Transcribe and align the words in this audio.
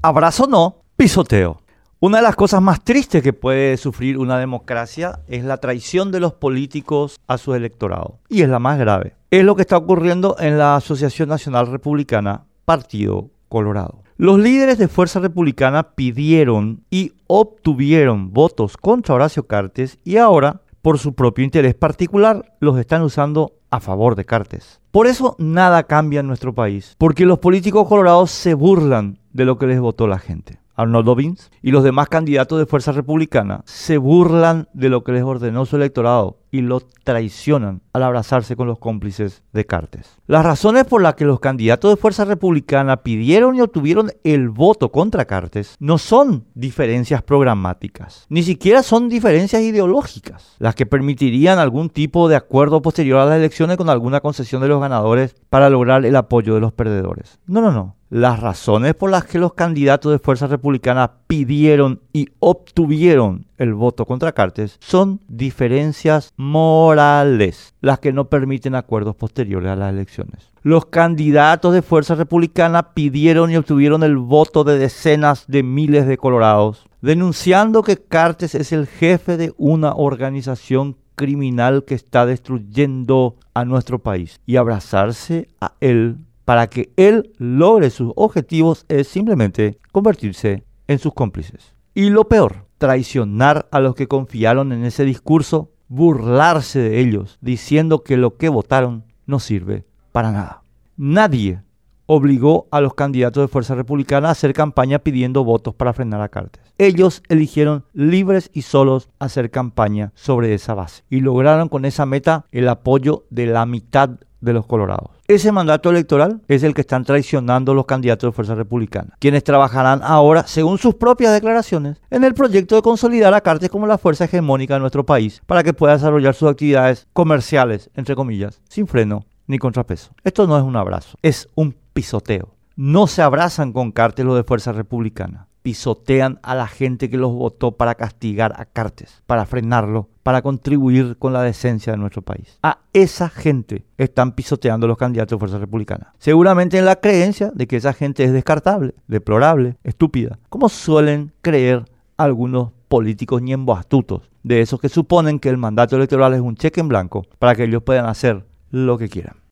Abrazo 0.00 0.46
no, 0.46 0.84
pisoteo. 0.96 1.60
Una 1.98 2.18
de 2.18 2.22
las 2.22 2.36
cosas 2.36 2.62
más 2.62 2.84
tristes 2.84 3.20
que 3.20 3.32
puede 3.32 3.76
sufrir 3.76 4.16
una 4.16 4.38
democracia 4.38 5.18
es 5.26 5.42
la 5.42 5.56
traición 5.56 6.12
de 6.12 6.20
los 6.20 6.34
políticos 6.34 7.18
a 7.26 7.36
su 7.36 7.52
electorado. 7.52 8.20
Y 8.28 8.42
es 8.42 8.48
la 8.48 8.60
más 8.60 8.78
grave. 8.78 9.16
Es 9.32 9.42
lo 9.42 9.56
que 9.56 9.62
está 9.62 9.76
ocurriendo 9.76 10.36
en 10.38 10.56
la 10.56 10.76
Asociación 10.76 11.28
Nacional 11.28 11.66
Republicana, 11.66 12.44
Partido 12.64 13.30
Colorado. 13.48 14.04
Los 14.16 14.38
líderes 14.38 14.78
de 14.78 14.86
Fuerza 14.86 15.18
Republicana 15.18 15.96
pidieron 15.96 16.84
y 16.90 17.14
obtuvieron 17.26 18.32
votos 18.32 18.76
contra 18.76 19.16
Horacio 19.16 19.48
Cartes 19.48 19.98
y 20.04 20.18
ahora, 20.18 20.60
por 20.82 20.98
su 20.98 21.14
propio 21.14 21.44
interés 21.44 21.74
particular, 21.74 22.56
los 22.60 22.78
están 22.78 23.02
usando 23.02 23.52
a 23.70 23.80
favor 23.80 24.14
de 24.14 24.24
Cartes. 24.24 24.80
Por 24.90 25.06
eso 25.06 25.36
nada 25.38 25.82
cambia 25.84 26.20
en 26.20 26.26
nuestro 26.26 26.54
país, 26.54 26.94
porque 26.98 27.26
los 27.26 27.38
políticos 27.38 27.86
colorados 27.88 28.30
se 28.30 28.54
burlan 28.54 29.18
de 29.32 29.44
lo 29.44 29.58
que 29.58 29.66
les 29.66 29.80
votó 29.80 30.06
la 30.06 30.18
gente. 30.18 30.60
Arnold 30.74 31.06
Dobbins 31.06 31.50
y 31.60 31.72
los 31.72 31.82
demás 31.82 32.08
candidatos 32.08 32.58
de 32.58 32.66
Fuerza 32.66 32.92
Republicana 32.92 33.62
se 33.64 33.98
burlan 33.98 34.68
de 34.72 34.88
lo 34.88 35.02
que 35.02 35.12
les 35.12 35.24
ordenó 35.24 35.66
su 35.66 35.76
electorado 35.76 36.37
y 36.50 36.62
lo 36.62 36.80
traicionan 37.04 37.82
al 37.92 38.02
abrazarse 38.02 38.56
con 38.56 38.66
los 38.66 38.78
cómplices 38.78 39.42
de 39.52 39.66
Cartes. 39.66 40.16
Las 40.26 40.44
razones 40.44 40.84
por 40.84 41.02
las 41.02 41.14
que 41.14 41.24
los 41.24 41.40
candidatos 41.40 41.90
de 41.90 42.00
Fuerza 42.00 42.24
Republicana 42.24 42.98
pidieron 42.98 43.56
y 43.56 43.60
obtuvieron 43.60 44.12
el 44.24 44.48
voto 44.48 44.90
contra 44.90 45.24
Cartes 45.24 45.76
no 45.78 45.98
son 45.98 46.44
diferencias 46.54 47.22
programáticas, 47.22 48.26
ni 48.28 48.42
siquiera 48.42 48.82
son 48.82 49.08
diferencias 49.08 49.62
ideológicas, 49.62 50.56
las 50.58 50.74
que 50.74 50.86
permitirían 50.86 51.58
algún 51.58 51.90
tipo 51.90 52.28
de 52.28 52.36
acuerdo 52.36 52.82
posterior 52.82 53.20
a 53.20 53.26
las 53.26 53.38
elecciones 53.38 53.76
con 53.76 53.90
alguna 53.90 54.20
concesión 54.20 54.62
de 54.62 54.68
los 54.68 54.80
ganadores 54.80 55.34
para 55.50 55.70
lograr 55.70 56.04
el 56.04 56.16
apoyo 56.16 56.54
de 56.54 56.60
los 56.60 56.72
perdedores. 56.72 57.38
No, 57.46 57.60
no, 57.60 57.72
no. 57.72 57.97
Las 58.10 58.40
razones 58.40 58.94
por 58.94 59.10
las 59.10 59.26
que 59.26 59.38
los 59.38 59.52
candidatos 59.52 60.10
de 60.10 60.18
Fuerza 60.18 60.46
Republicana 60.46 61.12
pidieron 61.26 62.00
y 62.14 62.28
obtuvieron 62.38 63.44
el 63.58 63.74
voto 63.74 64.06
contra 64.06 64.32
Cartes 64.32 64.78
son 64.80 65.20
diferencias 65.28 66.32
morales, 66.38 67.74
las 67.82 67.98
que 67.98 68.14
no 68.14 68.30
permiten 68.30 68.74
acuerdos 68.74 69.14
posteriores 69.14 69.70
a 69.70 69.76
las 69.76 69.92
elecciones. 69.92 70.50
Los 70.62 70.86
candidatos 70.86 71.74
de 71.74 71.82
Fuerza 71.82 72.14
Republicana 72.14 72.94
pidieron 72.94 73.50
y 73.50 73.56
obtuvieron 73.56 74.02
el 74.02 74.16
voto 74.16 74.64
de 74.64 74.78
decenas 74.78 75.44
de 75.46 75.62
miles 75.62 76.06
de 76.06 76.16
colorados, 76.16 76.86
denunciando 77.02 77.82
que 77.82 77.98
Cartes 77.98 78.54
es 78.54 78.72
el 78.72 78.86
jefe 78.86 79.36
de 79.36 79.52
una 79.58 79.92
organización 79.92 80.96
criminal 81.14 81.84
que 81.84 81.94
está 81.94 82.24
destruyendo 82.24 83.36
a 83.52 83.66
nuestro 83.66 83.98
país 83.98 84.40
y 84.46 84.56
abrazarse 84.56 85.48
a 85.60 85.74
él 85.80 86.16
para 86.48 86.70
que 86.70 86.94
él 86.96 87.34
logre 87.36 87.90
sus 87.90 88.10
objetivos 88.16 88.86
es 88.88 89.06
simplemente 89.06 89.78
convertirse 89.92 90.64
en 90.86 90.98
sus 90.98 91.12
cómplices. 91.12 91.74
Y 91.92 92.08
lo 92.08 92.26
peor, 92.26 92.64
traicionar 92.78 93.68
a 93.70 93.80
los 93.80 93.94
que 93.94 94.08
confiaron 94.08 94.72
en 94.72 94.86
ese 94.86 95.04
discurso, 95.04 95.72
burlarse 95.88 96.78
de 96.78 97.00
ellos, 97.00 97.36
diciendo 97.42 98.02
que 98.02 98.16
lo 98.16 98.38
que 98.38 98.48
votaron 98.48 99.04
no 99.26 99.40
sirve 99.40 99.84
para 100.10 100.32
nada. 100.32 100.62
Nadie 100.96 101.60
obligó 102.06 102.66
a 102.70 102.80
los 102.80 102.94
candidatos 102.94 103.42
de 103.42 103.48
Fuerza 103.48 103.74
Republicana 103.74 104.28
a 104.28 104.32
hacer 104.32 104.54
campaña 104.54 105.00
pidiendo 105.00 105.44
votos 105.44 105.74
para 105.74 105.92
frenar 105.92 106.22
a 106.22 106.30
Cartes. 106.30 106.62
Ellos 106.78 107.22
eligieron 107.28 107.84
libres 107.92 108.50
y 108.54 108.62
solos 108.62 109.10
hacer 109.18 109.50
campaña 109.50 110.12
sobre 110.14 110.54
esa 110.54 110.72
base 110.72 111.02
y 111.10 111.20
lograron 111.20 111.68
con 111.68 111.84
esa 111.84 112.06
meta 112.06 112.46
el 112.52 112.70
apoyo 112.70 113.26
de 113.28 113.44
la 113.44 113.66
mitad 113.66 114.20
de 114.40 114.52
los 114.52 114.66
colorados. 114.66 115.10
Ese 115.26 115.52
mandato 115.52 115.90
electoral 115.90 116.40
es 116.48 116.62
el 116.62 116.74
que 116.74 116.82
están 116.82 117.04
traicionando 117.04 117.74
los 117.74 117.86
candidatos 117.86 118.28
de 118.28 118.32
Fuerza 118.32 118.54
Republicana, 118.54 119.14
quienes 119.18 119.44
trabajarán 119.44 120.00
ahora, 120.02 120.46
según 120.46 120.78
sus 120.78 120.94
propias 120.94 121.32
declaraciones, 121.32 122.00
en 122.10 122.24
el 122.24 122.34
proyecto 122.34 122.76
de 122.76 122.82
consolidar 122.82 123.34
a 123.34 123.40
Cartes 123.40 123.70
como 123.70 123.86
la 123.86 123.98
fuerza 123.98 124.24
hegemónica 124.24 124.74
de 124.74 124.80
nuestro 124.80 125.04
país 125.04 125.42
para 125.46 125.62
que 125.62 125.74
pueda 125.74 125.94
desarrollar 125.94 126.34
sus 126.34 126.50
actividades 126.50 127.06
comerciales, 127.12 127.90
entre 127.94 128.14
comillas, 128.14 128.60
sin 128.68 128.86
freno 128.86 129.24
ni 129.46 129.58
contrapeso. 129.58 130.10
Esto 130.24 130.46
no 130.46 130.56
es 130.56 130.62
un 130.62 130.76
abrazo, 130.76 131.16
es 131.22 131.48
un 131.54 131.74
pisoteo. 131.92 132.54
No 132.76 133.08
se 133.08 133.22
abrazan 133.22 133.72
con 133.72 133.90
Cartes 133.90 134.24
los 134.24 134.36
de 134.36 134.44
Fuerza 134.44 134.72
Republicana 134.72 135.47
pisotean 135.68 136.38
a 136.42 136.54
la 136.54 136.66
gente 136.66 137.10
que 137.10 137.18
los 137.18 137.30
votó 137.30 137.72
para 137.72 137.94
castigar 137.94 138.54
a 138.56 138.64
Cartes, 138.64 139.22
para 139.26 139.44
frenarlo, 139.44 140.08
para 140.22 140.40
contribuir 140.40 141.18
con 141.18 141.34
la 141.34 141.42
decencia 141.42 141.92
de 141.92 141.98
nuestro 141.98 142.22
país. 142.22 142.58
A 142.62 142.78
esa 142.94 143.28
gente 143.28 143.84
están 143.98 144.32
pisoteando 144.32 144.86
los 144.86 144.96
candidatos 144.96 145.36
de 145.36 145.40
Fuerza 145.40 145.58
Republicana. 145.58 146.14
Seguramente 146.16 146.78
en 146.78 146.86
la 146.86 146.96
creencia 146.96 147.50
de 147.54 147.66
que 147.66 147.76
esa 147.76 147.92
gente 147.92 148.24
es 148.24 148.32
descartable, 148.32 148.94
deplorable, 149.08 149.76
estúpida, 149.84 150.38
como 150.48 150.70
suelen 150.70 151.32
creer 151.42 151.84
algunos 152.16 152.70
políticos 152.88 153.42
ñembos 153.42 153.78
astutos, 153.78 154.22
de 154.42 154.62
esos 154.62 154.80
que 154.80 154.88
suponen 154.88 155.38
que 155.38 155.50
el 155.50 155.58
mandato 155.58 155.96
electoral 155.96 156.32
es 156.32 156.40
un 156.40 156.56
cheque 156.56 156.80
en 156.80 156.88
blanco 156.88 157.26
para 157.38 157.54
que 157.54 157.64
ellos 157.64 157.82
puedan 157.82 158.06
hacer 158.06 158.46
lo 158.70 158.96
que 158.96 159.10
quieran. 159.10 159.36